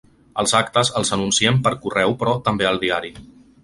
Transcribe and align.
Els 0.43 0.53
actes 0.59 0.91
els 1.01 1.13
anunciem 1.19 1.61
per 1.69 1.77
correu 1.87 2.19
però 2.25 2.37
també 2.51 2.71
al 2.73 2.85
diari. 2.87 3.19